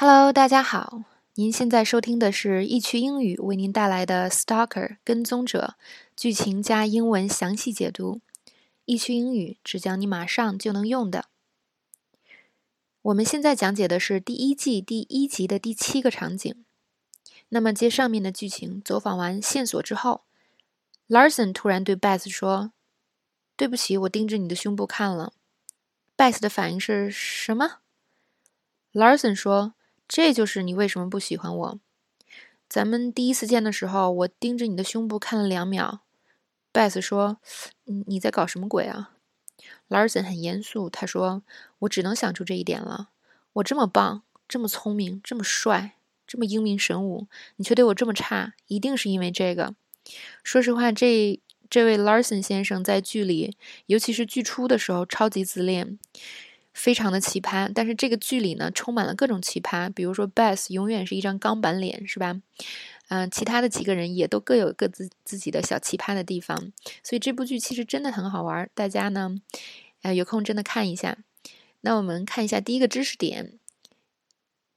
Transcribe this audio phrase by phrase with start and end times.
[0.00, 1.02] Hello，大家好，
[1.34, 5.74] 您现在收听的是易趣英语为您带来的《Stalker》跟踪者
[6.14, 8.20] 剧情加英文详细解读。
[8.84, 11.24] 易趣英语只讲你马上就能用的。
[13.02, 16.64] 我们现在讲解的是第一季第一集的第七个场景。
[17.48, 20.22] 那么接上面的剧情，走访完线索之后
[21.08, 22.70] ，Larson 突然对 Beth 说
[23.58, 25.32] ：“对不起，我盯着你的胸部看了。
[26.16, 27.78] ”Beth 的反应是什么
[28.92, 29.74] ？Larson 说。
[30.08, 31.80] 这就是你为什么不喜欢我。
[32.66, 36.00] 咱们第一次见的时候，我盯着你的胸部看了两秒。
[36.72, 37.38] Beth 说
[38.06, 39.12] ：“你在搞什么鬼啊
[39.88, 41.42] ？”Larson 很严肃，他说
[41.80, 43.10] ：“我只能想出这一点了。
[43.54, 45.96] 我这么棒，这么聪明，这么帅，
[46.26, 49.74] 这么英明神武，你却对我这么差，一定是因为这个。
[50.42, 55.98] 说实话，这这位 Larson 先生在剧里，尤其是剧初的时候，超级自恋。”
[56.78, 59.92] 非常的奇葩，但是这个剧里呢，充满了各种奇葩。
[59.92, 62.40] 比如说，Beth 永远是一张钢板脸，是吧？
[63.08, 66.72] 嗯，其他的几个人也都各有各自自己的小奇葩的地方。
[67.02, 69.40] 所以这部剧其实真的很好玩，大家呢，
[70.02, 71.18] 呃，有空真的看一下。
[71.80, 73.54] 那我们看一下第一个知识点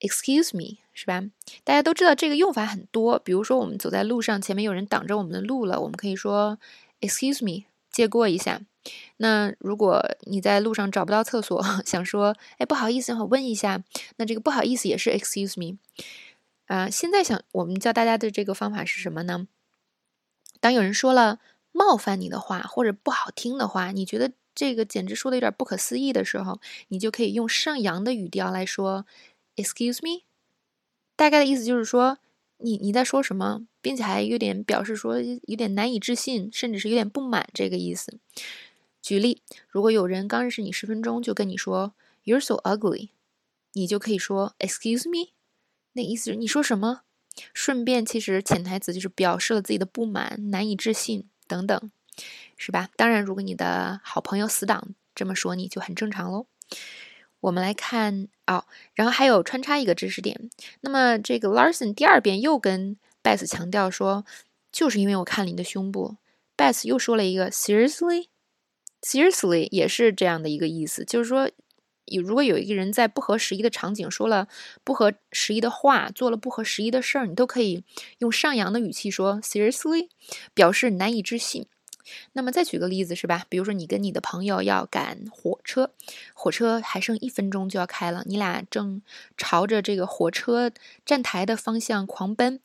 [0.00, 1.24] ，Excuse me，是吧？
[1.64, 3.18] 大家都知道这个用法很多。
[3.18, 6.58] 比如说，我们走在路上，前面有人挡着我们的路了，我们可以说
[7.00, 7.64] Excuse me，
[7.96, 8.60] 借过一下。
[9.16, 13.82] 那如果你在路上找不到厕所， 想说，哎，不好意思，我问一下，
[14.18, 15.78] 那这个不好意思也是 excuse me
[16.66, 16.90] 啊。
[16.90, 19.48] 现在想我们教大家的这个方法是什么呢？
[20.60, 21.40] 当有人说了
[21.72, 29.06] 冒犯你的话或者不好听的话，你觉得这个简直说的有点不可思议的时候，你就可以用上扬的语调来说
[29.56, 30.24] excuse me。
[31.16, 32.18] 大概的意思就是说，
[32.58, 38.18] 你你在说什么，并且还有点表示说有点难以置信，甚至是有点不满这个意思。
[39.02, 43.10] 举例，如果有人刚认识你十分钟就跟你说 "You're so ugly"，
[43.74, 45.32] 你就可以说 "Excuse me"，
[45.92, 47.02] 那意思是你说什么？
[47.52, 51.90] 顺便其实潜台词就是表示了自己的不满、难以置信等等，
[52.56, 52.88] 是吧？
[52.96, 56.46] 当然，如果你的好朋友死党这么说你就很正常喽。
[57.40, 58.64] 我们来看哦，
[58.94, 60.50] 然后还有穿插一个知识点。
[60.80, 64.24] 那么这个 Larson 第二遍又跟 Beth 强调说，
[64.72, 66.16] 就是因为我看了你的胸部。
[66.56, 68.26] Beth 又说了一个 "Seriously"。
[69.02, 71.48] Seriously，也是这样的一个意思，就是说，
[72.06, 74.48] 有如果有一个人在不合时宜的场景说了
[74.82, 77.84] 不合时宜的话，做了不合时宜的事儿，你都可以
[78.18, 80.08] 用上扬的语气说 Seriously，
[80.54, 81.66] 表示难以置信。
[82.32, 83.46] 那么再举个例子是吧？
[83.48, 85.92] 比如说你跟你的朋友要赶火车，
[86.34, 89.02] 火车还剩一分钟就要开了，你俩正
[89.36, 90.70] 朝着这个火车
[91.04, 92.60] 站台的方向狂奔，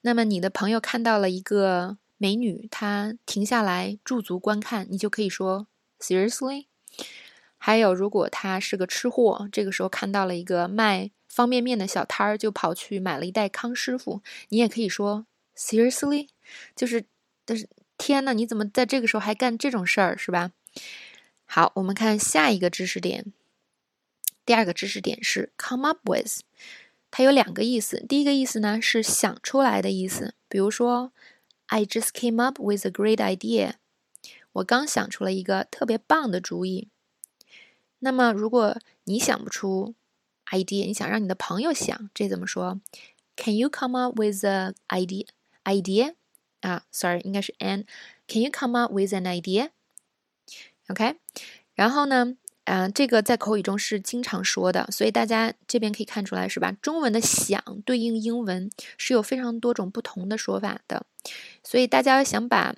[0.00, 5.66] 那么你的朋友看到了一个美女，她停下来驻足观看，你就可以说。
[6.00, 6.66] Seriously，
[7.56, 15.24] 还有，如果他是个吃货，这个时候看到了一个卖方便面的小摊儿，就跑去买了一袋康师傅，你也可以说
[15.56, 16.28] Seriously，
[16.76, 17.06] 就是，
[17.46, 20.52] 但是天呐，你怎么在这个时候还干这种事儿，是吧？
[21.46, 23.32] 好，我们看下一个知识点。
[24.44, 26.40] 第二个知识点是 come up with，
[27.10, 28.04] 它有两个意思。
[28.06, 31.12] 第一个意思呢是想出来的意思，比如说
[31.66, 33.74] I just came up with a great idea。
[34.52, 36.88] 我刚想出了一个特别棒的主意。
[38.00, 39.94] 那么，如果你想不出
[40.50, 42.80] idea，你想让你的朋友想，这怎么说
[43.36, 45.26] ？Can you come up with a idea?
[45.64, 46.14] Idea
[46.64, 47.84] 啊，sorry，应该是 an。
[48.26, 51.16] Can you come up with an idea？OK。
[51.74, 56.72] 然后呢，嗯，这个在口语中是经常说的，所以大家这边可以看出来是吧？
[56.80, 61.04] 中文的想对应英文是有非常多种不同的说法的，
[61.62, 62.74] 所以大家想把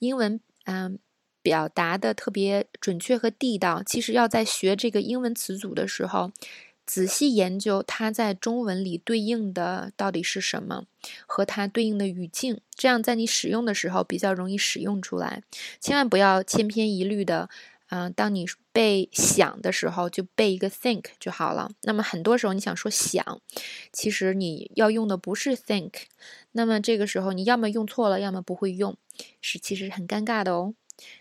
[0.00, 0.98] 英文，嗯。
[1.40, 6.30] 表达的特别准确和地道，其实要在学这个英文词组的时候，
[6.88, 10.86] 仔细研究它在中文里对应的到底是什么，
[11.26, 15.42] 和它对应的语境，这样在你使用的时候比较容易使用出来。
[15.78, 17.50] 千万不要千篇一律的，
[17.90, 21.70] 嗯，当你背想的时候就背一个 think 就好了。
[21.82, 23.42] 那么很多时候你想说想，
[23.92, 25.92] 其实你要用的不是 think，
[26.52, 28.96] 那么这个时候你要么用错了，要么不会用，
[29.42, 30.72] 是其实很尴尬的哦。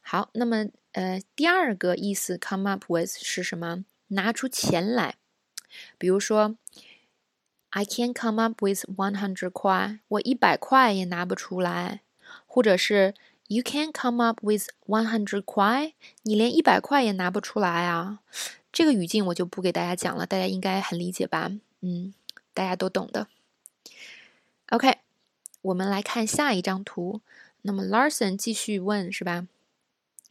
[0.00, 3.84] 好，那么呃，第二个意思，come up with 是什么？
[4.06, 5.16] 拿出钱来。
[5.96, 6.56] 比如说
[7.70, 12.00] ，I can't come up with one hundred 块，我一百块也拿不出来。
[12.46, 13.14] 或者是
[13.46, 18.20] ，You can't come up with one hundred 块，你连一百块也拿不出来啊。
[18.70, 21.50] 这个语境我就不给大家讲了，大家应该很理解吧？
[21.80, 22.12] 嗯，
[22.52, 23.28] 大家都懂的。
[24.70, 24.98] OK，
[25.62, 27.20] 我们来看下一张图。
[27.62, 29.46] 那么 Larson 继续问，是吧？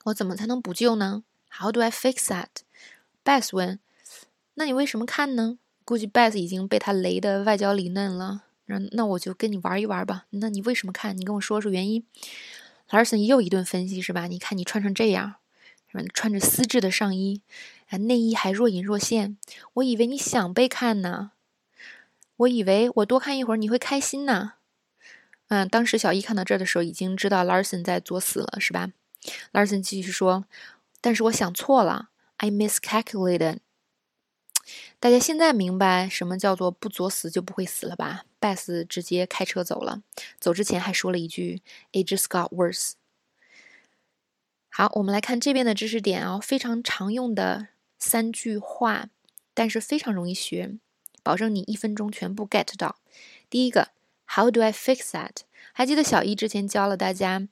[0.05, 3.79] 我怎么才能补救呢？How do I fix that？Beth 问
[4.59, 8.45] ：“那你为什么看呢估计 Beth 已经被他雷的外焦里嫩了。
[8.65, 10.25] 那那我就跟你玩一玩吧。
[10.31, 11.15] 那你为什么看？
[11.15, 12.03] 你跟我说说原因。
[12.89, 14.25] Larson 又一顿分析是吧？
[14.25, 15.35] 你看你穿成这样，
[16.13, 17.41] 穿着丝质的上衣，
[17.89, 19.37] 啊，内衣还若隐若现。
[19.75, 21.31] 我以为你想被看呢，
[22.37, 24.53] 我以为我多看一会儿你会开心呢。
[25.49, 28.89] 嗯，当时小一看到这儿的时候，已经知道 Larson 在作死了，是吧
[29.53, 30.45] ？Larson 继续说
[30.99, 33.59] ：“但是我想错了，I miscalculated。”
[34.99, 40.01] 大家现在明白什么叫做不作死就不会死了吧？Beth 直接开车走了，
[40.39, 41.61] 走之前还说了一句
[41.91, 42.93] ：“It just got worse。”
[44.69, 47.67] 好，我们来看这边的知识点哦，非常常用的
[47.99, 49.09] 三句话，
[49.53, 50.77] 但是非常容易学，
[51.23, 52.97] 保证你一分钟全部 get 到。
[53.49, 53.89] 第一个。
[54.29, 55.37] How do I fix that？
[55.71, 57.47] 还记得小一之前教了大家，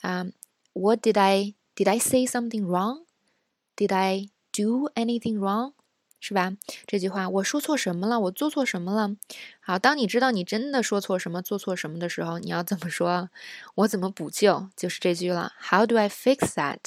[0.00, 0.24] 啊
[0.72, 5.74] ，What did I did I say something wrong？Did I do anything wrong？
[6.18, 6.52] 是吧？
[6.86, 8.18] 这句话我说错什么了？
[8.20, 9.16] 我做错什么了？
[9.60, 13.30] 好，当你知道你真的说错什么、做错什么的时候，你要怎么说？
[13.76, 14.68] 我怎么补救？
[14.76, 15.52] 就是这句了。
[15.70, 16.78] How do I fix that？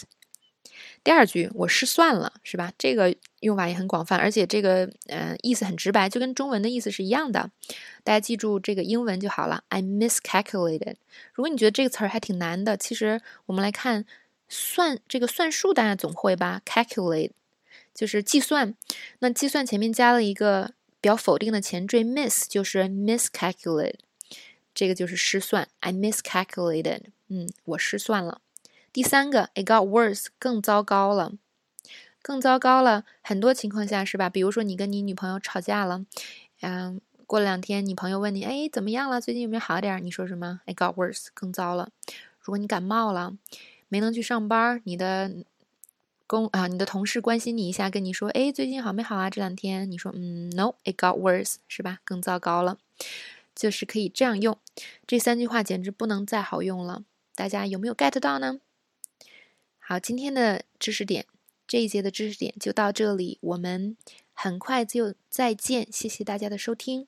[1.04, 2.74] 第二句，我失算了，是吧？
[2.78, 7.52] 这个用法也很广泛，而且这个呃意思很直白，就跟中文的意思是一样的。
[8.04, 9.64] 大家记住这个英文就好了。
[9.70, 10.96] I miscalculated。
[11.34, 14.06] 如果你觉得这个词儿还挺难的，其实我们来看
[14.50, 17.32] 算这个算术，大家总会吧？Calculate
[17.94, 18.76] 就是计算。
[19.20, 23.96] 那计算前面加了一个比较否定的前缀，miss 就是 miscalculate，
[24.74, 25.68] 这个就是失算。
[25.80, 27.02] I miscalculated。
[27.28, 28.42] 嗯，我失算了。
[28.92, 31.34] 第三个，it got worse，更糟糕了，
[32.22, 33.06] 更糟糕了。
[33.22, 34.30] 很多情况下是吧？
[34.30, 36.06] 比如说你跟你女朋友吵架了，
[36.62, 39.22] 嗯，过了两天，你朋友问你，哎，怎么样了？
[39.22, 40.04] 最近有没有好点？
[40.04, 41.92] 你说什么？it got worse，更糟了。
[42.40, 43.38] 如果你感冒了，
[43.88, 45.32] 没能去上班，你的
[46.30, 49.32] 工啊，你的同事关心你一下，跟你说，哎，最近好没好啊？
[49.32, 52.02] 这两天，你说，嗯，no，it got worse，是吧？
[52.04, 52.78] 更糟糕了，
[53.56, 54.56] 就是可以这样用。
[55.08, 57.04] 这三句话简直不能再好用了，
[57.34, 58.60] 大家有没有 get 到呢？
[59.80, 61.26] 好，今天的知识点
[61.68, 63.98] 这一节的知识点就到这里，我们
[64.34, 67.08] 很快就再见，谢谢大家的收听。